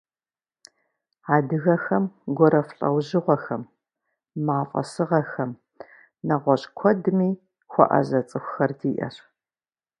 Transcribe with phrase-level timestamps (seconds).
[1.35, 2.05] Адыгэхэм
[2.35, 3.63] гуэрэф лӏэужьыгъуэхэм,
[4.45, 5.51] мафӏэ сыгъэхэм,
[6.27, 7.29] нэгъуэщӏ куэдми
[7.71, 9.15] хуэӏэзэ цӏыхухэр диӏащ.